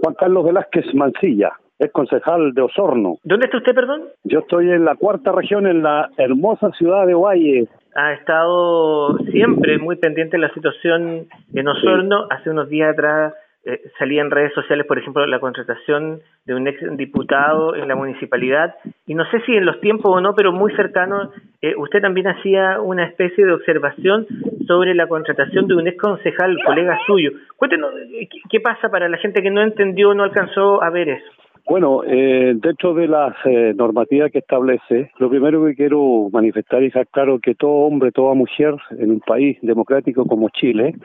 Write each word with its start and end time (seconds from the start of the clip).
Juan 0.00 0.14
Carlos 0.14 0.44
Velázquez 0.44 0.94
Mancilla, 0.94 1.52
es 1.78 1.90
concejal 1.92 2.52
de 2.54 2.62
Osorno. 2.62 3.16
¿Dónde 3.24 3.46
está 3.46 3.58
usted, 3.58 3.74
perdón? 3.74 4.02
Yo 4.24 4.40
estoy 4.40 4.70
en 4.70 4.84
la 4.84 4.94
cuarta 4.94 5.32
región, 5.32 5.66
en 5.66 5.82
la 5.82 6.10
hermosa 6.16 6.70
ciudad 6.72 7.06
de 7.06 7.14
Valle. 7.14 7.68
Ha 7.94 8.12
estado 8.14 9.18
siempre 9.30 9.78
muy 9.78 9.96
pendiente 9.96 10.36
de 10.36 10.42
la 10.42 10.54
situación 10.54 11.26
en 11.52 11.68
Osorno. 11.68 12.26
Hace 12.30 12.50
unos 12.50 12.68
días 12.68 12.92
atrás 12.92 13.34
eh, 13.64 13.80
salía 13.98 14.22
en 14.22 14.30
redes 14.30 14.52
sociales, 14.54 14.86
por 14.86 14.98
ejemplo, 14.98 15.24
la 15.26 15.38
contratación 15.38 16.20
de 16.46 16.54
un 16.54 16.66
ex 16.66 16.80
diputado 16.96 17.76
en 17.76 17.86
la 17.86 17.94
municipalidad. 17.94 18.74
Y 19.06 19.14
no 19.14 19.24
sé 19.30 19.40
si 19.46 19.54
en 19.54 19.66
los 19.66 19.80
tiempos 19.80 20.10
o 20.16 20.20
no, 20.20 20.34
pero 20.34 20.52
muy 20.52 20.74
cercano, 20.74 21.30
eh, 21.60 21.74
usted 21.76 22.00
también 22.00 22.26
hacía 22.26 22.80
una 22.80 23.04
especie 23.04 23.44
de 23.44 23.52
observación 23.52 24.26
sobre 24.66 24.94
la 24.94 25.06
contratación 25.06 25.66
de 25.66 25.74
un 25.74 25.86
ex 25.88 25.98
concejal, 25.98 26.56
colega 26.64 26.98
suyo. 27.06 27.30
Cuéntenos, 27.56 27.92
eh, 28.12 28.28
¿qué 28.50 28.60
pasa 28.60 28.88
para 28.88 29.08
la 29.08 29.18
gente 29.18 29.42
que 29.42 29.50
no 29.50 29.62
entendió 29.62 30.10
o 30.10 30.14
no 30.14 30.24
alcanzó 30.24 30.82
a 30.82 30.90
ver 30.90 31.08
eso? 31.08 31.30
Bueno, 31.68 32.02
eh, 32.04 32.54
dentro 32.56 32.92
de 32.92 33.06
las 33.06 33.34
eh, 33.44 33.72
normativas 33.76 34.32
que 34.32 34.40
establece, 34.40 35.12
lo 35.18 35.30
primero 35.30 35.64
que 35.64 35.76
quiero 35.76 36.28
manifestar 36.32 36.82
y 36.82 36.86
dejar 36.86 37.06
claro 37.06 37.38
que 37.38 37.54
todo 37.54 37.86
hombre, 37.86 38.10
toda 38.10 38.34
mujer 38.34 38.74
en 38.98 39.12
un 39.12 39.20
país 39.20 39.58
democrático 39.62 40.26
como 40.26 40.48
Chile 40.48 40.96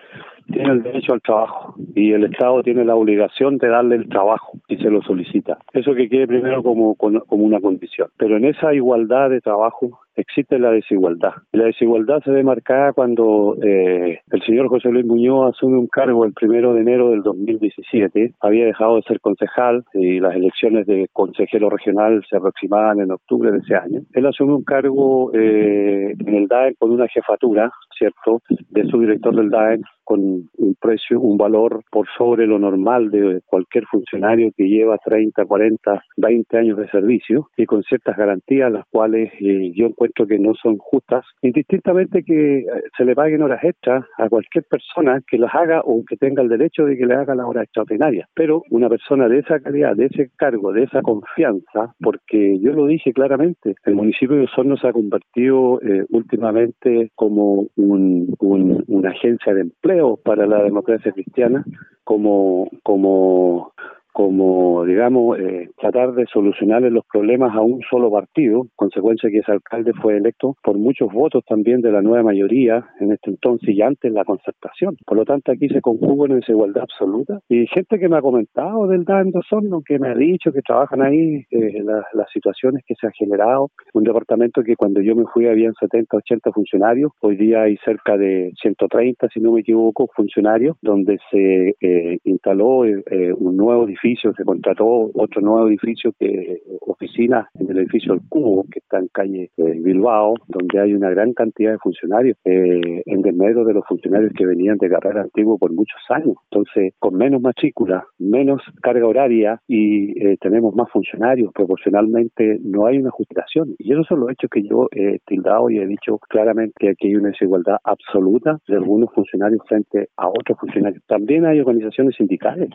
tiene 0.51 0.71
el 0.71 0.83
derecho 0.83 1.13
al 1.13 1.21
trabajo 1.21 1.75
y 1.93 2.11
el 2.11 2.23
Estado 2.23 2.63
tiene 2.63 2.85
la 2.85 2.95
obligación 2.95 3.57
de 3.57 3.67
darle 3.67 3.97
el 3.97 4.09
trabajo 4.09 4.53
si 4.67 4.77
se 4.77 4.89
lo 4.89 5.01
solicita. 5.03 5.59
Eso 5.73 5.93
que 5.93 6.09
quede 6.09 6.25
primero 6.25 6.63
como, 6.63 6.95
como 6.95 7.43
una 7.43 7.59
condición. 7.59 8.09
Pero 8.17 8.37
en 8.37 8.45
esa 8.45 8.73
igualdad 8.73 9.29
de 9.29 9.41
trabajo 9.41 9.99
existe 10.17 10.59
la 10.59 10.71
desigualdad. 10.71 11.33
la 11.51 11.65
desigualdad 11.65 12.21
se 12.23 12.31
ve 12.31 12.43
marcada 12.43 12.93
cuando 12.93 13.55
eh, 13.61 14.19
el 14.31 14.41
señor 14.43 14.67
José 14.67 14.89
Luis 14.89 15.05
Muñoz 15.05 15.55
asume 15.55 15.77
un 15.77 15.87
cargo 15.87 16.25
el 16.25 16.33
primero 16.33 16.73
de 16.73 16.81
enero 16.81 17.11
del 17.11 17.21
2017. 17.21 18.33
Había 18.41 18.65
dejado 18.65 18.97
de 18.97 19.03
ser 19.03 19.19
concejal 19.21 19.85
y 19.93 20.19
las 20.19 20.35
elecciones 20.35 20.85
de 20.87 21.07
consejero 21.13 21.69
regional 21.69 22.23
se 22.29 22.37
aproximaban 22.37 22.99
en 22.99 23.11
octubre 23.11 23.51
de 23.51 23.59
ese 23.59 23.75
año. 23.75 24.01
Él 24.13 24.25
asume 24.25 24.53
un 24.53 24.63
cargo 24.63 25.31
eh, 25.33 26.15
en 26.17 26.35
el 26.35 26.47
DAE 26.47 26.75
con 26.75 26.91
una 26.91 27.07
jefatura, 27.07 27.71
¿cierto?, 27.97 28.41
de 28.69 28.85
su 28.87 28.99
director 28.99 29.35
del 29.35 29.49
DAE 29.49 29.81
con 30.03 30.21
un 30.21 30.75
precio, 30.79 31.19
un 31.19 31.37
valor 31.37 31.83
por 31.91 32.07
sobre 32.17 32.47
lo 32.47 32.57
normal 32.59 33.11
de 33.11 33.41
cualquier 33.45 33.85
funcionario 33.85 34.51
que 34.55 34.63
lleva 34.63 34.97
30, 35.03 35.45
40, 35.45 36.03
20 36.15 36.57
años 36.57 36.77
de 36.77 36.89
servicio 36.89 37.49
y 37.57 37.65
con 37.65 37.83
ciertas 37.83 38.15
garantías 38.15 38.71
las 38.71 38.85
cuales 38.89 39.33
eh, 39.41 39.71
yo 39.75 39.87
encuentro 39.87 40.06
que 40.27 40.39
no 40.39 40.53
son 40.55 40.77
justas, 40.77 41.25
indistintamente 41.41 42.23
que 42.23 42.59
eh, 42.59 42.65
se 42.97 43.05
le 43.05 43.15
paguen 43.15 43.41
horas 43.41 43.63
extras 43.63 44.05
a 44.17 44.29
cualquier 44.29 44.65
persona 44.65 45.21
que 45.27 45.37
las 45.37 45.53
haga 45.53 45.81
o 45.83 46.03
que 46.07 46.17
tenga 46.17 46.41
el 46.41 46.49
derecho 46.49 46.85
de 46.85 46.97
que 46.97 47.05
le 47.05 47.15
haga 47.15 47.35
las 47.35 47.45
horas 47.45 47.63
extraordinarias. 47.63 48.27
Pero 48.33 48.63
una 48.69 48.89
persona 48.89 49.27
de 49.27 49.39
esa 49.39 49.59
calidad, 49.59 49.95
de 49.95 50.05
ese 50.05 50.29
cargo, 50.35 50.73
de 50.73 50.83
esa 50.83 51.01
confianza, 51.01 51.93
porque 51.99 52.59
yo 52.59 52.73
lo 52.73 52.85
dije 52.85 53.13
claramente, 53.13 53.75
el 53.85 53.95
municipio 53.95 54.35
de 54.35 54.43
Osorno 54.43 54.77
se 54.77 54.87
ha 54.87 54.93
convertido 54.93 55.79
eh, 55.81 56.05
últimamente 56.09 57.11
como 57.15 57.67
un, 57.75 58.33
una 58.39 59.09
agencia 59.09 59.53
de 59.53 59.61
empleo 59.61 60.17
para 60.17 60.45
la 60.45 60.63
democracia 60.63 61.11
cristiana 61.11 61.63
como, 62.03 62.69
como 62.83 63.73
como, 64.17 64.83
digamos, 64.83 65.37
eh, 65.37 65.69
tratar 65.79 66.13
de 66.13 66.25
solucionarle 66.25 66.89
los 66.89 67.05
problemas 67.05 67.55
a 67.55 67.61
un 67.61 67.81
solo 67.87 68.09
partido, 68.11 68.65
consecuencia 68.75 69.29
que 69.29 69.37
ese 69.37 69.51
alcalde 69.51 69.93
fue 69.93 70.17
electo 70.17 70.55
por 70.63 70.75
muchos 70.75 71.13
votos 71.13 71.43
también 71.45 71.81
de 71.81 71.91
la 71.91 72.01
nueva 72.01 72.23
mayoría 72.23 72.83
en 72.99 73.11
este 73.11 73.29
entonces 73.29 73.69
y 73.69 73.83
antes 73.83 74.11
la 74.11 74.25
concertación. 74.25 74.97
Por 75.05 75.17
lo 75.19 75.23
tanto, 75.23 75.51
aquí 75.51 75.69
se 75.69 75.81
conjuga 75.81 76.23
una 76.23 76.35
desigualdad 76.37 76.81
absoluta. 76.81 77.41
Y 77.47 77.67
gente 77.67 77.99
que 77.99 78.09
me 78.09 78.17
ha 78.17 78.23
comentado 78.23 78.87
del 78.87 79.05
Dando 79.05 79.39
Sorno, 79.47 79.83
que 79.85 79.99
me 79.99 80.07
ha 80.07 80.15
dicho 80.15 80.51
que 80.51 80.63
trabajan 80.63 81.03
ahí, 81.03 81.45
eh, 81.51 81.83
las 81.83 82.31
situaciones 82.33 82.83
que 82.87 82.95
se 82.95 83.05
han 83.05 83.13
generado. 83.13 83.69
Un 83.93 84.03
departamento 84.03 84.63
que 84.63 84.75
cuando 84.75 84.99
yo 84.99 85.15
me 85.15 85.25
fui 85.31 85.45
habían 85.45 85.75
70, 85.79 86.17
80 86.17 86.51
funcionarios, 86.53 87.11
hoy 87.21 87.35
día 87.35 87.61
hay 87.61 87.77
cerca 87.85 88.17
de 88.17 88.51
130, 88.59 89.27
si 89.31 89.39
no 89.41 89.51
me 89.51 89.59
equivoco, 89.59 90.09
funcionarios, 90.15 90.75
donde 90.81 91.19
se 91.29 91.75
eh, 91.79 92.17
instaló 92.23 92.79
un 92.79 93.55
nuevo 93.55 93.85
edificio 93.85 94.06
se 94.15 94.43
contrató 94.43 95.11
otro 95.13 95.41
nuevo 95.41 95.67
edificio 95.67 96.13
que 96.19 96.61
oficina 96.81 97.49
en 97.59 97.69
el 97.69 97.77
edificio 97.79 98.13
El 98.13 98.21
Cubo, 98.27 98.65
que 98.71 98.79
está 98.79 98.99
en 98.99 99.07
calle 99.09 99.51
eh, 99.57 99.79
Bilbao, 99.79 100.35
donde 100.47 100.79
hay 100.79 100.93
una 100.93 101.09
gran 101.09 101.33
cantidad 101.33 101.71
de 101.71 101.77
funcionarios, 101.77 102.37
eh, 102.45 103.03
en 103.05 103.21
desmedro 103.21 103.65
de 103.65 103.73
los 103.73 103.85
funcionarios 103.87 104.33
que 104.33 104.45
venían 104.45 104.77
de 104.77 104.89
carrera 104.89 105.21
antiguo 105.21 105.57
por 105.57 105.71
muchos 105.71 105.99
años. 106.09 106.35
Entonces, 106.51 106.93
con 106.99 107.15
menos 107.15 107.41
matrícula, 107.41 108.05
menos 108.17 108.61
carga 108.81 109.07
horaria 109.07 109.61
y 109.67 110.19
eh, 110.25 110.37
tenemos 110.39 110.75
más 110.75 110.89
funcionarios, 110.91 111.51
proporcionalmente 111.53 112.59
no 112.63 112.85
hay 112.85 112.97
una 112.97 113.11
justificación. 113.11 113.75
Y 113.77 113.93
esos 113.93 114.07
son 114.07 114.21
los 114.21 114.31
hechos 114.31 114.49
que 114.49 114.63
yo 114.63 114.87
he 114.91 115.19
tildado 115.25 115.69
y 115.69 115.79
he 115.79 115.85
dicho 115.85 116.17
claramente 116.29 116.73
que 116.79 116.89
aquí 116.89 117.07
hay 117.07 117.15
una 117.15 117.29
desigualdad 117.29 117.77
absoluta 117.83 118.57
de 118.67 118.75
algunos 118.75 119.13
funcionarios 119.13 119.61
frente 119.67 120.09
a 120.17 120.27
otros 120.27 120.57
funcionarios. 120.59 121.03
También 121.07 121.45
hay 121.45 121.59
organizaciones 121.59 122.15
sindicales 122.15 122.69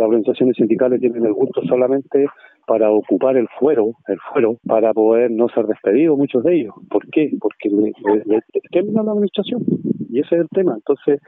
las 0.00 0.08
organizaciones 0.08 0.56
sindicales 0.56 1.00
tienen 1.00 1.24
el 1.24 1.32
gusto 1.32 1.62
solamente 1.68 2.26
para 2.66 2.90
ocupar 2.90 3.36
el 3.36 3.48
fuero, 3.58 3.92
el 4.08 4.18
fuero, 4.32 4.56
para 4.66 4.92
poder 4.92 5.30
no 5.30 5.48
ser 5.48 5.66
despedidos 5.66 6.16
muchos 6.16 6.42
de 6.44 6.60
ellos. 6.60 6.74
¿Por 6.88 7.06
qué? 7.10 7.30
Porque 7.40 7.68
le, 7.68 7.92
la 8.92 9.12
administración. 9.12 9.62
Y 10.08 10.20
ese 10.20 10.36
es 10.36 10.40
el 10.42 10.48
tema. 10.48 10.74
Entonces, 10.74 11.20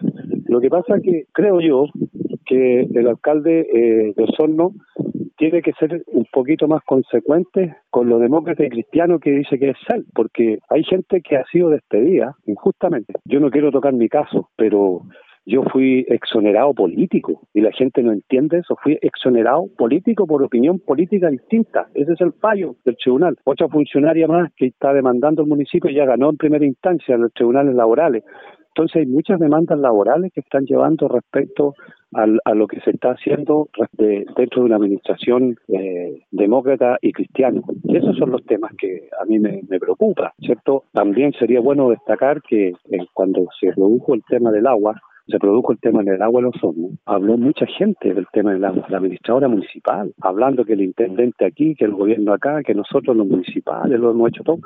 lo 0.47 0.60
que 0.60 0.71
pasa 0.71 0.97
es 0.97 1.03
que 1.03 1.25
creo 1.33 1.60
yo 1.60 1.87
que 2.47 2.81
el 2.83 3.09
alcalde 3.09 3.60
eh, 3.60 4.12
de 4.16 4.25
Osorno 4.25 4.72
tiene 5.37 5.62
que 5.62 5.72
ser 5.72 6.04
un 6.06 6.27
poquito 6.33 6.69
más 6.69 6.83
consecuente 6.84 7.77
con 7.91 8.09
lo 8.09 8.19
demócrata 8.19 8.65
y 8.65 8.69
cristiano 8.69 9.19
que 9.19 9.33
dice 9.33 9.59
que 9.59 9.71
es 9.71 9.77
él, 9.93 10.04
porque 10.15 10.59
hay 10.69 10.84
gente 10.84 11.21
que 11.21 11.37
ha 11.37 11.44
sido 11.47 11.71
despedida 11.71 12.37
injustamente. 12.47 13.15
Yo 13.25 13.41
no 13.41 13.50
quiero 13.50 13.72
tocar 13.72 13.93
mi 13.93 14.09
caso, 14.09 14.49
pero 14.56 15.03
yo 15.44 15.62
fui 15.64 16.04
exonerado 16.08 16.72
político 16.72 17.42
y 17.53 17.60
la 17.60 17.72
gente 17.72 18.03
no 18.03 18.12
entiende 18.12 18.58
eso. 18.58 18.76
Fui 18.82 18.98
exonerado 19.03 19.69
político 19.76 20.26
por 20.26 20.42
opinión 20.42 20.78
política 20.78 21.28
distinta. 21.28 21.88
Ese 21.94 22.12
es 22.12 22.20
el 22.20 22.32
fallo 22.34 22.76
del 22.84 22.97
tribunal. 22.97 23.36
Otra 23.44 23.69
funcionaria 23.69 24.28
más 24.28 24.53
que 24.54 24.66
está 24.66 24.92
demandando 24.92 25.42
el 25.42 25.48
municipio 25.48 25.91
ya 25.91 26.04
ganó 26.04 26.30
en 26.30 26.36
primera 26.36 26.64
instancia 26.64 27.14
en 27.14 27.22
los 27.22 27.32
tribunales 27.32 27.75
laborales. 27.75 28.25
Entonces 28.69 28.97
hay 28.97 29.06
muchas 29.06 29.38
demandas 29.38 29.78
laborales 29.78 30.32
que 30.32 30.41
están 30.41 30.64
llevando 30.64 31.06
respecto 31.06 31.74
a, 32.14 32.54
lo 32.54 32.66
que 32.66 32.80
se 32.80 32.91
está 32.91 33.12
haciendo 33.12 33.69
dentro 33.92 34.60
de 34.60 34.66
una 34.66 34.76
administración 34.76 35.56
eh, 35.69 36.22
demócrata 36.30 36.98
y 37.00 37.12
cristiana. 37.12 37.60
Y 37.84 37.97
esos 37.97 38.16
son 38.16 38.30
los 38.30 38.44
temas 38.44 38.72
que 38.78 39.09
a 39.20 39.24
mí 39.24 39.38
me, 39.38 39.62
me 39.69 39.78
preocupa, 39.78 40.32
¿cierto? 40.41 40.84
También 40.92 41.32
sería 41.32 41.60
bueno 41.60 41.91
destacar 41.91 42.42
que 42.42 42.69
eh, 42.69 43.06
cuando 43.12 43.47
se 43.60 43.72
produjo 43.72 44.14
el 44.14 44.22
tema 44.28 44.50
del 44.50 44.66
agua, 44.66 45.00
se 45.27 45.38
produjo 45.38 45.72
el 45.72 45.78
tema 45.78 46.03
del 46.03 46.21
agua 46.22 46.41
en 46.41 46.47
los 46.47 46.65
hornos, 46.65 46.93
habló 47.06 47.37
mucha 47.37 47.66
gente 47.66 48.12
del 48.12 48.27
tema 48.33 48.53
del 48.53 48.65
agua, 48.65 48.87
la 48.88 48.99
administradora 48.99 49.49
municipal, 49.49 50.12
hablando 50.21 50.65
que 50.65 50.72
el 50.75 50.83
intendente 50.83 51.44
aquí, 51.44 51.75
que 51.75 51.84
el 51.84 51.93
gobierno 51.93 52.33
acá, 52.33 52.62
que 52.62 52.75
nosotros 52.75 53.16
los 53.16 53.27
municipales 53.27 53.99
lo 53.99 54.10
hemos 54.10 54.28
hecho 54.31 54.43
todo. 54.43 54.59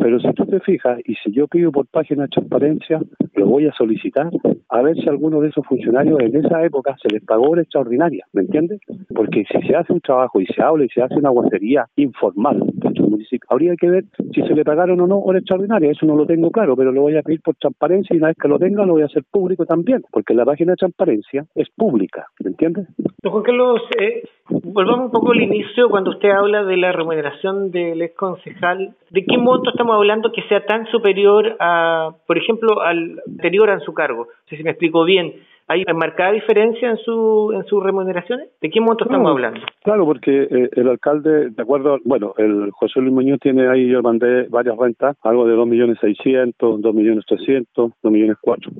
Pero 0.00 0.20
si 0.20 0.32
tú 0.32 0.46
te 0.46 0.60
fijas, 0.60 0.98
y 1.04 1.14
si 1.16 1.32
yo 1.32 1.46
pido 1.46 1.70
por 1.70 1.86
página 1.86 2.24
de 2.24 2.28
transparencia, 2.28 3.00
lo 3.34 3.46
voy 3.46 3.66
a 3.66 3.72
solicitar, 3.72 4.30
a 4.68 4.82
ver 4.82 4.96
si 4.96 5.08
alguno 5.08 5.40
de 5.40 5.48
esos 5.48 5.64
funcionarios 5.66 6.18
en 6.20 6.36
esa 6.36 6.64
época 6.64 6.96
se 7.00 7.08
les 7.12 7.22
pagó 7.24 7.50
hora 7.50 7.62
extraordinaria, 7.62 8.26
¿me 8.32 8.42
entiendes? 8.42 8.80
Porque 9.14 9.44
si 9.50 9.66
se 9.66 9.76
hace 9.76 9.92
un 9.92 10.00
trabajo 10.00 10.40
y 10.40 10.46
se 10.46 10.62
habla 10.62 10.84
y 10.84 10.88
se 10.88 11.02
hace 11.02 11.14
una 11.14 11.30
guacería 11.30 11.86
informal 11.96 12.60
dentro 12.74 13.04
del 13.04 13.10
municipio, 13.12 13.46
habría 13.48 13.76
que 13.76 13.88
ver 13.88 14.04
si 14.34 14.42
se 14.42 14.54
le 14.54 14.64
pagaron 14.64 15.00
o 15.00 15.06
no 15.06 15.18
hora 15.18 15.38
extraordinaria, 15.38 15.90
eso 15.90 16.06
no 16.06 16.16
lo 16.16 16.26
tengo 16.26 16.50
claro, 16.50 16.76
pero 16.76 16.92
lo 16.92 17.02
voy 17.02 17.16
a 17.16 17.22
pedir 17.22 17.40
por 17.40 17.54
transparencia 17.56 18.14
y 18.14 18.18
una 18.18 18.28
vez 18.28 18.36
que 18.40 18.48
lo 18.48 18.58
tenga 18.58 18.84
lo 18.84 18.94
voy 18.94 19.02
a 19.02 19.06
hacer 19.06 19.22
público 19.30 19.64
también 19.64 19.83
porque 20.10 20.34
la 20.34 20.44
página 20.44 20.72
de 20.72 20.76
transparencia 20.76 21.44
es 21.54 21.68
pública, 21.70 22.26
¿me 22.40 22.50
entiendes? 22.50 22.86
Don 23.22 23.32
Juan 23.32 23.44
Carlos, 23.44 23.82
eh, 23.98 24.22
volvamos 24.48 25.06
un 25.06 25.10
poco 25.10 25.32
al 25.32 25.40
inicio 25.40 25.88
cuando 25.88 26.10
usted 26.10 26.30
habla 26.30 26.64
de 26.64 26.76
la 26.76 26.92
remuneración 26.92 27.70
del 27.70 28.02
ex 28.02 28.14
concejal. 28.16 28.94
¿De 29.10 29.24
qué 29.24 29.38
monto 29.38 29.70
estamos 29.70 29.96
hablando 29.96 30.32
que 30.32 30.42
sea 30.42 30.64
tan 30.66 30.86
superior 30.86 31.56
a, 31.60 32.10
por 32.26 32.38
ejemplo, 32.38 32.82
al 32.82 33.22
anterior 33.26 33.70
a 33.70 33.80
su 33.80 33.94
cargo? 33.94 34.26
No 34.26 34.48
sé 34.48 34.56
si 34.56 34.62
me 34.62 34.70
explico 34.70 35.04
bien. 35.04 35.34
¿Hay 35.66 35.82
marcada 35.94 36.32
diferencia 36.32 36.90
en 36.90 36.98
su 36.98 37.52
en 37.54 37.64
sus 37.64 37.82
remuneraciones? 37.82 38.50
¿De 38.60 38.68
qué 38.68 38.80
monto 38.80 39.04
estamos 39.04 39.30
hablando? 39.30 39.60
Claro, 39.82 40.04
porque 40.04 40.42
eh, 40.42 40.68
el 40.72 40.88
alcalde, 40.88 41.50
de 41.50 41.62
acuerdo, 41.62 41.98
bueno, 42.04 42.34
el 42.36 42.70
José 42.72 43.00
Luis 43.00 43.14
Muñoz 43.14 43.38
tiene 43.40 43.68
ahí, 43.68 43.88
yo 43.88 44.02
mandé 44.02 44.46
varias 44.48 44.76
rentas, 44.76 45.16
algo 45.22 45.46
de 45.46 45.54
dos 45.54 45.66
millones 45.66 45.96
seiscientos, 46.00 46.82
dos 46.82 46.94
millones 46.94 47.24
trescientos, 47.26 47.92
dos 48.02 48.12
millones 48.12 48.36
cuatro. 48.40 48.72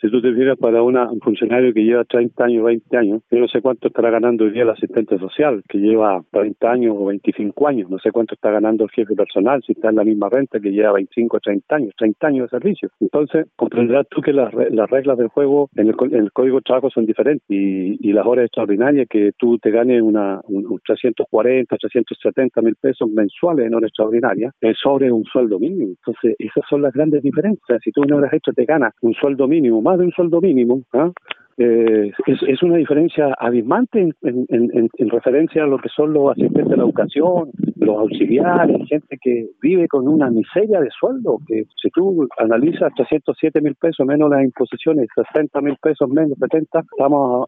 Si 0.00 0.10
tú 0.10 0.22
te 0.22 0.32
fijas 0.32 0.56
para 0.56 0.82
una, 0.82 1.10
un 1.10 1.20
funcionario 1.20 1.74
que 1.74 1.84
lleva 1.84 2.04
30 2.04 2.42
años, 2.42 2.64
20 2.64 2.96
años, 2.96 3.22
yo 3.30 3.38
no 3.38 3.48
sé 3.48 3.60
cuánto 3.60 3.88
estará 3.88 4.08
ganando 4.08 4.44
hoy 4.44 4.52
día 4.52 4.62
el 4.62 4.70
asistente 4.70 5.18
social, 5.18 5.62
que 5.68 5.76
lleva 5.76 6.22
30 6.30 6.70
años 6.70 6.96
o 6.98 7.04
25 7.04 7.68
años, 7.68 7.90
no 7.90 7.98
sé 7.98 8.10
cuánto 8.10 8.34
está 8.34 8.50
ganando 8.50 8.84
el 8.84 8.90
jefe 8.90 9.14
personal, 9.14 9.62
si 9.62 9.72
está 9.72 9.90
en 9.90 9.96
la 9.96 10.04
misma 10.04 10.30
renta 10.30 10.58
que 10.58 10.70
lleva 10.70 10.92
25 10.92 11.36
o 11.36 11.40
30 11.40 11.76
años, 11.76 11.94
30 11.98 12.26
años 12.26 12.50
de 12.50 12.58
servicio. 12.58 12.88
Entonces, 12.98 13.46
comprenderás 13.56 14.06
tú 14.08 14.22
que 14.22 14.32
las, 14.32 14.54
las 14.54 14.88
reglas 14.88 15.18
del 15.18 15.28
juego 15.28 15.68
en 15.76 15.88
el, 15.88 15.96
en 16.12 16.14
el 16.14 16.29
código 16.32 16.56
de 16.56 16.62
trabajo 16.62 16.90
son 16.90 17.06
diferentes 17.06 17.44
y, 17.48 18.12
las 18.12 18.26
horas 18.26 18.46
extraordinarias 18.46 19.06
que 19.08 19.30
tú 19.38 19.58
te 19.58 19.70
ganes 19.70 20.02
una, 20.02 20.40
un, 20.48 20.80
340, 20.84 21.76
370 21.76 22.62
mil 22.62 22.74
pesos 22.76 23.08
mensuales 23.08 23.66
en 23.66 23.74
horas 23.74 23.88
extraordinarias 23.88 24.52
es 24.60 24.76
sobre 24.78 25.12
un 25.12 25.24
sueldo 25.24 25.58
mínimo. 25.58 25.90
Entonces, 25.90 26.34
esas 26.38 26.64
son 26.68 26.82
las 26.82 26.92
grandes 26.92 27.22
diferencias. 27.22 27.80
Si 27.82 27.92
tú 27.92 28.02
en 28.02 28.12
horas 28.12 28.32
extra 28.32 28.52
te 28.52 28.64
ganas 28.64 28.92
un 29.00 29.14
sueldo 29.14 29.46
mínimo, 29.46 29.80
más 29.80 29.98
de 29.98 30.06
un 30.06 30.12
sueldo 30.12 30.40
mínimo, 30.40 30.82
¿ah? 30.92 31.12
eh, 31.60 32.10
es, 32.26 32.62
una 32.62 32.76
diferencia 32.76 33.34
abismante 33.38 34.12
en, 34.22 35.10
referencia 35.10 35.64
a 35.64 35.66
lo 35.66 35.78
que 35.78 35.88
son 35.88 36.12
los 36.12 36.32
asistentes 36.32 36.70
de 36.70 36.76
la 36.76 36.84
educación, 36.84 37.50
los 37.80 37.96
auxiliares, 37.96 38.76
gente 38.88 39.18
que 39.20 39.46
vive 39.60 39.88
con 39.88 40.06
una 40.06 40.30
miseria 40.30 40.80
de 40.80 40.90
sueldo, 40.90 41.38
que 41.46 41.64
si 41.80 41.90
tú 41.90 42.28
analizas 42.38 42.92
307 42.94 43.60
mil 43.60 43.74
pesos 43.74 44.06
menos 44.06 44.30
las 44.30 44.42
imposiciones, 44.42 45.08
60 45.14 45.60
mil 45.60 45.76
pesos 45.82 46.08
menos 46.08 46.38
70, 46.38 46.80
estamos 46.80 47.46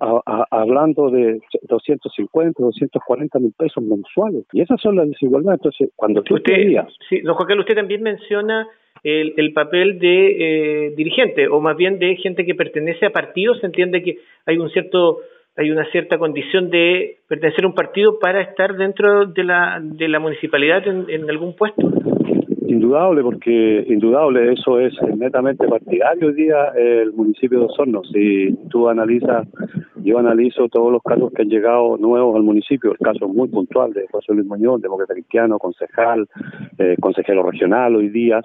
hablando 0.51 1.11
de 1.11 1.41
250, 1.69 2.63
240 2.63 3.39
mil 3.39 3.53
pesos 3.57 3.83
mensuales. 3.83 4.45
Y 4.53 4.63
esas 4.63 4.81
son 4.81 4.97
las 4.97 5.09
desigualdades. 5.09 5.61
Entonces, 5.61 5.91
cuando 5.97 6.23
tú 6.23 6.35
usted, 6.35 6.55
sí, 7.09 7.21
don 7.21 7.35
Joaquín, 7.35 7.59
usted 7.59 7.75
también 7.75 8.03
menciona 8.03 8.67
el, 9.03 9.35
el 9.37 9.53
papel 9.53 9.99
de 9.99 10.87
eh, 10.87 10.95
dirigente 10.97 11.49
o 11.49 11.61
más 11.61 11.77
bien 11.77 11.99
de 11.99 12.17
gente 12.17 12.45
que 12.45 12.55
pertenece 12.55 13.07
a 13.07 13.11
partidos, 13.11 13.61
se 13.61 13.67
entiende 13.67 14.03
que 14.03 14.19
hay 14.47 14.59
un 14.59 14.71
cierto 14.71 15.19
hay 15.57 15.71
una 15.71 15.85
cierta 15.91 16.19
condición 16.19 16.71
de 16.71 17.19
pertenecer 17.29 17.65
a 17.65 17.69
un 17.69 17.75
partido 17.75 18.19
para 18.19 18.41
estar 18.41 18.75
dentro 18.77 19.27
de 19.27 19.45
la, 19.45 19.81
de 19.83 20.09
la 20.09 20.19
municipalidad 20.19 20.83
en, 20.87 21.29
algún 21.29 21.55
puesto. 21.55 21.91
Indudable, 22.67 23.23
porque 23.23 23.85
indudable 23.89 24.53
eso 24.53 24.81
es 24.81 24.95
netamente 25.15 25.69
partidario 25.69 26.29
hoy 26.29 26.35
día 26.35 26.73
el 26.75 27.13
municipio 27.13 27.59
de 27.59 27.65
Osorno. 27.67 28.03
Si 28.05 28.57
tú 28.71 28.89
analizas, 28.89 29.47
yo 29.97 30.19
analizo 30.19 30.69
todos 30.69 30.91
los 30.91 31.03
casos 31.03 31.31
que 31.35 31.43
han 31.43 31.51
llegado 31.51 31.99
nuevos 31.99 32.35
al 32.35 32.45
municipio, 32.45 32.93
el 32.93 32.99
caso 32.99 33.29
muy 33.29 33.49
puntual 33.49 33.93
de 33.93 34.07
José 34.11 34.33
Luis 34.33 34.47
Muñoz, 34.47 34.81
demócrata 34.81 35.13
cristiano, 35.13 35.59
concejal, 35.59 36.27
eh, 36.79 36.97
consejero 36.99 37.43
regional 37.43 37.95
hoy 37.95 38.09
día. 38.09 38.41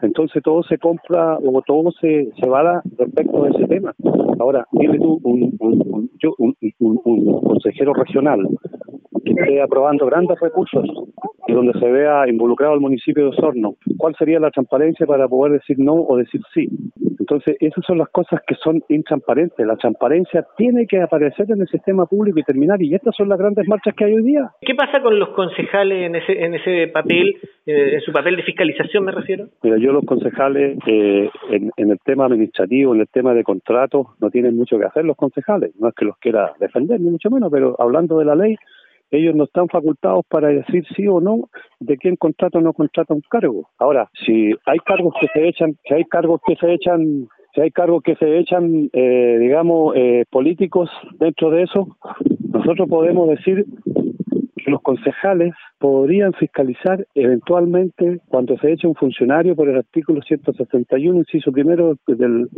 Entonces 0.00 0.40
todo 0.44 0.62
se 0.62 0.78
compra 0.78 1.38
o 1.38 1.60
todo 1.62 1.90
se, 2.00 2.30
se 2.40 2.48
va 2.48 2.82
respecto 2.96 3.44
a 3.44 3.48
ese 3.48 3.66
tema. 3.66 3.94
Ahora, 4.42 4.66
dile 4.72 4.98
tú, 4.98 5.20
un, 5.22 5.56
un, 5.60 7.00
un 7.04 7.40
consejero 7.42 7.94
regional 7.94 8.40
que 9.24 9.32
esté 9.32 9.60
aprobando 9.60 10.06
grandes 10.06 10.38
recursos 10.40 10.84
y 11.46 11.52
donde 11.52 11.78
se 11.78 11.90
vea 11.90 12.28
involucrado 12.28 12.74
el 12.74 12.80
municipio 12.80 13.24
de 13.24 13.30
Osorno, 13.30 13.74
¿cuál 13.98 14.14
sería 14.16 14.38
la 14.38 14.50
transparencia 14.50 15.06
para 15.06 15.28
poder 15.28 15.52
decir 15.54 15.78
no 15.78 15.94
o 15.94 16.16
decir 16.16 16.40
sí? 16.54 16.68
Entonces, 17.18 17.56
esas 17.60 17.84
son 17.86 17.98
las 17.98 18.08
cosas 18.08 18.40
que 18.46 18.54
son 18.56 18.82
intransparentes. 18.88 19.64
La 19.64 19.76
transparencia 19.76 20.44
tiene 20.56 20.86
que 20.86 21.00
aparecer 21.00 21.46
en 21.50 21.60
el 21.60 21.68
sistema 21.68 22.04
público 22.06 22.38
y 22.38 22.42
terminar, 22.42 22.82
y 22.82 22.94
estas 22.94 23.14
son 23.16 23.28
las 23.28 23.38
grandes 23.38 23.66
marchas 23.68 23.94
que 23.94 24.04
hay 24.04 24.14
hoy 24.14 24.24
día. 24.24 24.50
¿Qué 24.60 24.74
pasa 24.74 25.00
con 25.00 25.18
los 25.18 25.30
concejales 25.30 26.06
en 26.06 26.16
ese, 26.16 26.44
en 26.44 26.54
ese 26.54 26.88
papel, 26.88 27.36
eh, 27.64 27.94
en 27.94 28.00
su 28.00 28.12
papel 28.12 28.36
de 28.36 28.42
fiscalización 28.42 29.04
me 29.04 29.12
refiero? 29.12 29.46
Mira, 29.62 29.78
yo 29.78 29.92
los 29.92 30.04
concejales, 30.04 30.78
eh, 30.86 31.30
en, 31.50 31.70
en 31.76 31.90
el 31.90 31.98
tema 32.04 32.26
administrativo, 32.26 32.94
en 32.94 33.00
el 33.00 33.08
tema 33.08 33.34
de 33.34 33.44
contratos, 33.44 34.08
no 34.20 34.30
tienen 34.30 34.56
mucho 34.56 34.78
que 34.78 34.84
hacer 34.84 35.04
los 35.04 35.16
concejales. 35.16 35.72
No 35.78 35.88
es 35.88 35.94
que 35.94 36.04
los 36.04 36.18
quiera 36.18 36.52
defender, 36.58 37.00
ni 37.00 37.10
mucho 37.10 37.30
menos, 37.30 37.50
pero 37.52 37.76
hablando 37.78 38.18
de 38.18 38.24
la 38.24 38.34
ley, 38.34 38.56
ellos 39.12 39.34
no 39.34 39.44
están 39.44 39.68
facultados 39.68 40.24
para 40.28 40.48
decir 40.48 40.84
sí 40.96 41.06
o 41.06 41.20
no 41.20 41.48
de 41.78 41.96
quién 41.98 42.16
contrata 42.16 42.58
o 42.58 42.62
no 42.62 42.72
contrata 42.72 43.14
un 43.14 43.22
cargo. 43.30 43.68
Ahora, 43.78 44.10
si 44.24 44.52
hay 44.66 44.78
cargos 44.78 45.14
que 45.20 45.28
se 45.28 45.46
echan, 45.46 45.76
si 45.86 45.94
hay 45.94 46.04
cargos 46.04 46.40
que 46.46 46.56
se 46.56 46.72
echan 46.72 47.28
si 47.54 47.60
hay 47.60 47.70
cargos 47.70 48.02
que 48.02 48.16
se 48.16 48.38
echan, 48.38 48.88
eh, 48.94 49.36
digamos, 49.38 49.94
eh, 49.94 50.24
políticos 50.30 50.90
dentro 51.18 51.50
de 51.50 51.64
eso, 51.64 51.98
nosotros 52.50 52.88
podemos 52.88 53.28
decir 53.28 53.66
que 54.56 54.70
los 54.70 54.80
concejales 54.80 55.52
podrían 55.78 56.32
fiscalizar 56.32 57.06
eventualmente 57.14 58.20
cuando 58.28 58.56
se 58.58 58.72
eche 58.72 58.86
un 58.86 58.94
funcionario 58.94 59.54
por 59.54 59.68
el 59.68 59.76
artículo 59.76 60.22
161, 60.22 61.18
inciso 61.18 61.52
primero 61.52 61.96
del, 62.06 62.48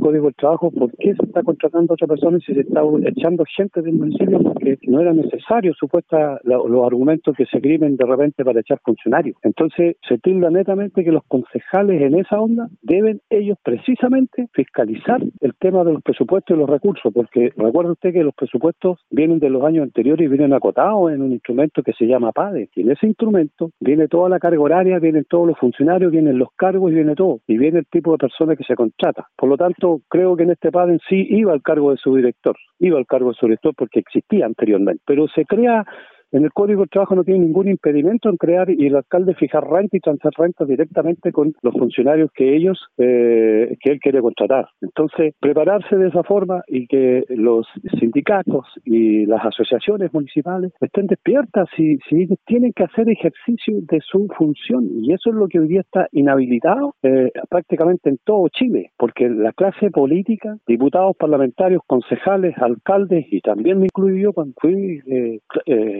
Código 0.00 0.26
del 0.26 0.34
Trabajo, 0.34 0.70
por 0.70 0.90
qué 0.98 1.14
se 1.14 1.24
está 1.24 1.42
contratando 1.42 1.92
a 1.92 1.94
otra 1.94 2.08
persona 2.08 2.38
si 2.40 2.54
se 2.54 2.60
está 2.60 2.82
echando 3.04 3.44
gente 3.56 3.82
del 3.82 3.94
municipio 3.94 4.40
porque 4.42 4.78
no 4.88 5.00
era 5.00 5.12
necesario, 5.12 5.72
supuesta, 5.74 6.40
los 6.44 6.84
argumentos 6.84 7.36
que 7.36 7.46
se 7.46 7.58
escriben 7.58 7.96
de 7.96 8.06
repente 8.06 8.44
para 8.44 8.60
echar 8.60 8.80
funcionarios. 8.84 9.36
Entonces, 9.42 9.96
se 10.08 10.18
tilda 10.18 10.50
netamente 10.50 11.04
que 11.04 11.12
los 11.12 11.22
concejales 11.28 12.02
en 12.02 12.18
esa 12.18 12.40
onda 12.40 12.68
deben 12.82 13.20
ellos 13.30 13.58
precisamente 13.62 14.48
fiscalizar 14.52 15.22
el 15.40 15.54
tema 15.58 15.84
de 15.84 15.92
los 15.92 16.02
presupuestos 16.02 16.56
y 16.56 16.60
los 16.60 16.68
recursos, 16.68 17.12
porque 17.12 17.52
recuerda 17.56 17.92
usted 17.92 18.12
que 18.12 18.24
los 18.24 18.34
presupuestos 18.34 18.98
vienen 19.10 19.38
de 19.38 19.50
los 19.50 19.64
años 19.64 19.84
anteriores 19.84 20.26
y 20.26 20.28
vienen 20.28 20.52
acotados 20.52 21.12
en 21.12 21.22
un 21.22 21.32
instrumento 21.32 21.82
que 21.82 21.92
se 21.92 22.06
llama 22.06 22.32
PAD 22.32 22.56
y 22.74 22.80
en 22.80 22.90
ese 22.90 23.06
instrumento 23.06 23.70
viene 23.80 24.08
toda 24.08 24.28
la 24.28 24.38
carga 24.38 24.60
horaria, 24.60 24.98
vienen 24.98 25.24
todos 25.28 25.46
los 25.46 25.58
funcionarios, 25.58 26.12
vienen 26.12 26.38
los 26.38 26.48
cargos 26.56 26.90
y 26.90 26.94
viene 26.94 27.14
todo. 27.14 27.40
Y 27.46 27.58
viene 27.58 27.80
el 27.80 27.86
tipo 27.86 28.12
de 28.12 28.18
persona 28.18 28.56
que 28.56 28.64
se 28.64 28.74
contrata. 28.74 29.28
Lo 29.52 29.56
tanto, 29.58 30.00
creo 30.08 30.36
que 30.36 30.44
en 30.44 30.50
este 30.50 30.70
PAD 30.70 30.90
en 30.90 31.00
sí 31.08 31.26
iba 31.30 31.52
al 31.52 31.62
cargo 31.62 31.90
de 31.90 31.96
su 31.96 32.14
director. 32.14 32.56
Iba 32.78 32.98
al 32.98 33.06
cargo 33.06 33.30
de 33.30 33.36
su 33.36 33.46
director 33.46 33.74
porque 33.76 34.00
existía 34.00 34.46
anteriormente. 34.46 35.02
Pero 35.06 35.26
se 35.28 35.44
crea 35.44 35.84
en 36.32 36.44
el 36.44 36.52
Código 36.52 36.82
de 36.82 36.88
Trabajo 36.88 37.14
no 37.14 37.24
tiene 37.24 37.40
ningún 37.40 37.68
impedimento 37.68 38.28
en 38.28 38.36
crear 38.36 38.70
y 38.70 38.86
el 38.86 38.96
alcalde 38.96 39.34
fijar 39.34 39.68
renta 39.68 39.96
y 39.96 40.00
transferir 40.00 40.32
renta 40.38 40.64
directamente 40.64 41.30
con 41.30 41.52
los 41.62 41.74
funcionarios 41.74 42.30
que 42.34 42.56
ellos, 42.56 42.78
eh, 42.96 43.76
que 43.80 43.92
él 43.92 44.00
quiere 44.00 44.20
contratar. 44.20 44.66
Entonces, 44.80 45.34
prepararse 45.40 45.96
de 45.96 46.08
esa 46.08 46.22
forma 46.22 46.62
y 46.68 46.86
que 46.86 47.24
los 47.28 47.66
sindicatos 47.98 48.66
y 48.84 49.26
las 49.26 49.44
asociaciones 49.44 50.12
municipales 50.14 50.72
estén 50.80 51.06
despiertas 51.06 51.68
si, 51.76 51.98
si 52.08 52.26
tienen 52.46 52.72
que 52.72 52.84
hacer 52.84 53.08
ejercicio 53.10 53.80
de 53.82 54.00
su 54.00 54.26
función. 54.36 54.88
Y 55.02 55.12
eso 55.12 55.30
es 55.30 55.36
lo 55.36 55.48
que 55.48 55.60
hoy 55.60 55.68
día 55.68 55.80
está 55.80 56.08
inhabilitado 56.12 56.94
eh, 57.02 57.30
prácticamente 57.50 58.08
en 58.08 58.18
todo 58.24 58.48
Chile, 58.48 58.92
porque 58.96 59.28
la 59.28 59.52
clase 59.52 59.90
política, 59.90 60.56
diputados, 60.66 61.16
parlamentarios, 61.16 61.82
concejales, 61.86 62.56
alcaldes, 62.58 63.26
y 63.30 63.40
también 63.40 63.78
me 63.78 63.84
incluyo 63.84 64.16
yo 64.16 64.32
cuando 64.32 64.54
fui 64.60 65.00
eh, 65.06 65.40
eh 65.66 65.91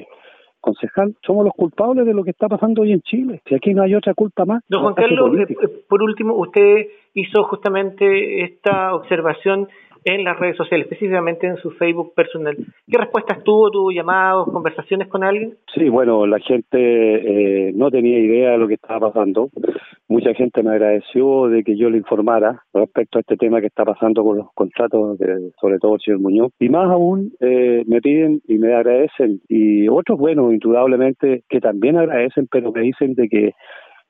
concejal, 0.83 1.15
somos 1.25 1.45
los 1.45 1.55
culpables 1.55 2.07
de 2.07 2.15
lo 2.15 2.25
que 2.25 2.31
está 2.31 2.49
pasando 2.49 2.83
hoy 2.83 2.93
en 2.93 3.01
Chile. 3.03 3.41
Si 3.47 3.55
aquí 3.55 3.75
no 3.75 3.83
hay 3.83 3.95
otra 3.95 4.15
culpa 4.15 4.45
más. 4.45 4.63
Don 4.69 4.83
Juan 4.83 4.95
Carlos, 4.95 5.31
eh, 5.39 5.57
por 5.89 6.03
último, 6.03 6.35
usted 6.35 6.87
hizo 7.15 7.45
justamente 7.45 8.43
esta 8.43 8.95
observación 8.95 9.69
en 10.05 10.25
las 10.25 10.37
redes 10.39 10.57
sociales, 10.57 10.87
específicamente 10.87 11.47
en 11.47 11.57
su 11.59 11.71
Facebook 11.73 12.13
personal. 12.15 12.57
¿Qué 12.57 12.99
respuestas 12.99 13.45
tuvo? 13.45 13.71
¿Tuvo 13.71 13.93
llamados, 13.93 14.49
conversaciones 14.51 15.07
con 15.07 15.23
alguien? 15.23 15.55
Sí, 15.73 15.89
bueno, 15.89 16.27
la 16.27 16.41
gente 16.41 16.79
eh, 16.79 17.73
no 17.73 17.89
tenía 17.89 18.19
idea 18.19 18.51
de 18.51 18.59
lo 18.59 18.67
que 18.67 18.75
estaba 18.75 19.13
pasando. 19.13 19.51
Mucha 20.13 20.35
gente 20.35 20.63
me 20.63 20.73
agradeció 20.73 21.49
de 21.49 21.65
que 21.65 21.75
yo 21.75 21.89
le 21.89 21.97
informara 21.97 22.63
respecto 22.75 23.17
a 23.17 23.23
este 23.23 23.39
tema 23.39 23.63
que 23.63 23.69
está 23.69 23.83
pasando 23.83 24.23
con 24.23 24.37
los 24.37 24.53
contratos, 24.53 25.19
de, 25.19 25.53
sobre 25.59 25.79
todo 25.79 25.95
el 25.95 26.03
señor 26.03 26.21
Muñoz. 26.21 26.53
Y 26.59 26.69
más 26.69 26.91
aún, 26.91 27.33
eh, 27.41 27.83
me 27.87 28.03
piden 28.03 28.43
y 28.47 28.59
me 28.59 28.75
agradecen. 28.75 29.41
Y 29.49 29.89
otros, 29.89 30.19
bueno, 30.19 30.53
indudablemente, 30.53 31.45
que 31.49 31.61
también 31.63 31.97
agradecen, 31.97 32.47
pero 32.51 32.73
me 32.73 32.83
dicen 32.83 33.15
de 33.15 33.27
que 33.27 33.53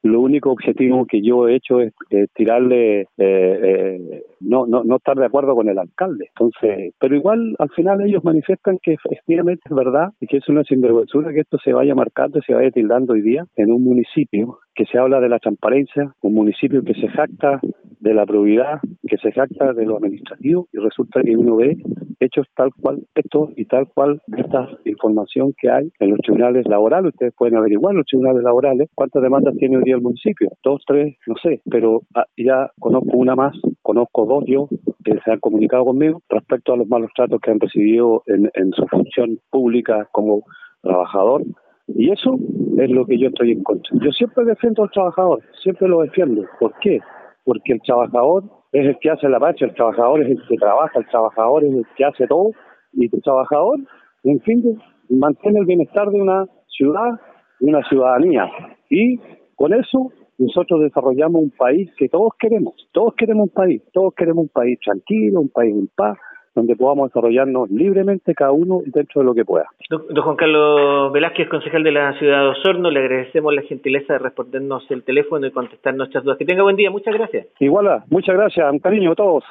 lo 0.03 0.21
único 0.21 0.51
objetivo 0.51 1.07
que 1.07 1.23
yo 1.23 1.49
he 1.49 1.57
hecho 1.57 1.81
es 1.81 1.93
tirarle, 2.35 3.03
eh, 3.03 3.07
eh, 3.19 4.23
no, 4.41 4.67
no, 4.67 4.83
no 4.85 4.97
estar 4.97 5.17
de 5.17 5.27
acuerdo 5.27 5.55
con 5.55 5.69
el 5.69 5.79
alcalde. 5.79 6.27
Entonces, 6.29 6.95
pero 6.99 7.15
igual 7.15 7.55
al 7.59 7.71
final 7.71 8.01
ellos 8.03 8.25
manifiestan 8.25 8.79
que 8.83 8.95
efectivamente 8.95 9.63
es 9.65 9.75
verdad 9.77 10.13
y 10.21 10.27
que 10.27 10.39
es 10.39 10.49
una 10.49 10.65
sinvergüenzura 10.65 11.33
que 11.33 11.41
esto 11.41 11.59
se 11.59 11.73
vaya 11.73 11.95
marcando 11.95 12.39
y 12.39 12.43
se 12.43 12.55
vaya 12.55 12.71
tildando 12.71 13.13
hoy 13.13 13.23
día 13.23 13.47
en 13.57 13.73
un 13.73 13.85
municipio 13.85 14.59
que 14.75 14.87
se 14.87 14.99
habla 14.99 15.21
de 15.21 15.29
la 15.29 15.39
transparencia, 15.39 16.15
un 16.23 16.35
municipio 16.35 16.83
que 16.83 16.95
se 16.95 17.09
jacta 17.09 17.61
de 18.03 18.15
la 18.15 18.27
probidad, 18.27 18.81
que 19.07 19.17
se 19.19 19.31
jacta 19.31 19.73
de 19.73 19.87
lo 19.87 19.97
administrativo 19.97 20.69
y 20.73 20.79
resulta 20.79 21.23
que 21.23 21.37
uno 21.37 21.57
ve 21.57 21.77
hechos 22.19 22.47
tal 22.57 22.71
cual 22.81 23.03
esto 23.15 23.51
y 23.57 23.65
tal 23.65 23.89
cual 23.95 24.21
esta 24.37 24.69
información 24.85 25.55
que 25.57 25.71
hay 25.71 25.91
en 26.01 26.11
los 26.11 26.19
tribunales 26.21 26.67
laborales. 26.67 27.13
Ustedes 27.13 27.33
pueden 27.37 27.57
averiguar 27.57 27.93
en 27.93 27.99
los 27.99 28.07
tribunales 28.07 28.43
laborales 28.43 28.91
cuántas 28.95 29.23
demandas 29.23 29.55
tiene 29.57 29.77
hoy 29.77 29.85
día 29.85 29.95
el 29.95 30.03
municipio. 30.03 30.51
Dos, 30.65 30.83
tres, 30.87 31.17
no 31.27 31.35
sé, 31.43 31.63
pero 31.71 32.03
ah, 32.15 32.25
ya 32.37 32.71
conozco 32.81 33.17
una 33.17 33.37
más, 33.37 33.57
conozco 33.83 34.27
dos 34.27 34.45
yo 34.47 34.69
que 35.05 35.19
se 35.25 35.31
han 35.31 35.41
comunicado 35.41 35.85
conmigo 35.85 36.23
respecto 36.29 36.73
a 36.73 36.77
los 36.77 36.89
malos 36.89 37.11
tratos 37.15 37.41
que 37.41 37.51
han 37.51 37.61
recibido 37.61 38.23
en, 38.27 38.51
en 38.55 38.73
su 38.73 38.87
función 38.89 39.39
pública 39.51 40.09
como 40.13 40.43
trabajador 40.83 41.43
y 41.89 42.11
eso 42.11 42.39
es 42.79 42.91
lo 42.91 43.07
que 43.07 43.19
yo 43.19 43.29
estoy 43.29 43.53
en 43.53 43.63
contra. 43.63 43.91
Yo 44.01 44.11
siempre 44.13 44.45
defiendo 44.45 44.83
al 44.83 44.91
trabajador, 44.91 45.41
siempre 45.63 45.89
lo 45.89 46.03
defiendo. 46.03 46.45
¿Por 46.59 46.73
qué? 46.81 47.01
Porque 47.45 47.73
el 47.73 47.81
trabajador 47.83 48.45
es 48.73 48.87
el 48.87 48.99
que 48.99 49.11
hace 49.11 49.29
la 49.29 49.39
marcha, 49.39 49.65
el 49.65 49.75
trabajador 49.75 50.23
es 50.23 50.31
el 50.31 50.43
que 50.49 50.57
trabaja, 50.57 50.99
el 50.99 51.07
trabajador 51.09 51.65
es 51.65 51.75
el 51.75 51.87
que 51.97 52.05
hace 52.05 52.27
todo, 52.27 52.51
y 52.93 53.05
el 53.05 53.23
trabajador, 53.23 53.79
en 54.25 54.41
fin, 54.41 54.81
mantiene 55.09 55.61
el 55.61 55.67
bienestar 55.67 56.09
de 56.11 56.21
una 56.21 56.47
ciudad, 56.69 57.21
de 57.61 57.71
una 57.71 57.83
ciudadanía. 57.89 58.51
Y 58.91 59.19
con 59.57 59.73
eso 59.73 60.13
nosotros 60.39 60.81
desarrollamos 60.81 61.43
un 61.43 61.51
país 61.51 61.91
que 61.97 62.09
todos 62.09 62.33
queremos, 62.39 62.75
todos 62.93 63.15
queremos 63.17 63.45
un 63.45 63.55
país, 63.55 63.83
todos 63.93 64.15
queremos 64.15 64.45
un 64.45 64.49
país 64.49 64.79
tranquilo, 64.85 65.41
un 65.41 65.49
país 65.51 65.75
en 65.75 65.89
paz, 65.95 66.19
donde 66.55 66.77
podamos 66.77 67.09
desarrollarnos 67.09 67.71
libremente 67.71 68.35
cada 68.35 68.53
uno 68.53 68.81
dentro 68.85 69.21
de 69.21 69.25
lo 69.25 69.35
que 69.35 69.45
pueda. 69.45 69.67
Don, 69.89 70.03
Juan 70.15 70.37
Carlos 70.37 71.13
Velázquez, 71.13 71.49
concejal 71.49 71.83
de 71.83 71.93
la 71.93 72.19
ciudad 72.19 72.43
de 72.43 72.49
Osorno, 72.49 72.91
le 72.91 73.01
agradecemos 73.01 73.55
la 73.55 73.63
gentileza 73.63 74.15
de 74.15 74.19
respondernos 74.19 74.85
el 74.91 75.03
teléfono 75.03 75.47
y 75.47 75.51
contestar 75.51 75.95
nuestras 75.95 76.25
dudas. 76.25 76.39
Que 76.39 76.45
tenga 76.45 76.63
buen 76.63 76.77
día, 76.77 76.91
muchas 76.91 77.15
gracias. 77.15 77.47
Igual, 77.61 78.03
muchas 78.11 78.37
gracias, 78.37 78.73
un 78.73 78.79
cariño 78.79 79.13
a 79.13 79.15
todos. 79.15 79.45